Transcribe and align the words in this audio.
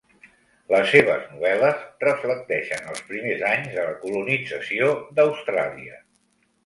Les 0.75 0.87
seves 0.93 1.27
novel·les 1.33 1.83
reflecteixen 2.05 2.89
els 2.93 3.03
primers 3.11 3.45
anys 3.53 3.71
de 3.77 3.85
la 3.91 3.93
colonització 4.07 4.89
d’Austràlia. 5.21 6.01